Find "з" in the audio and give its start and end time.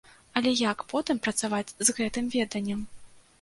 1.91-1.97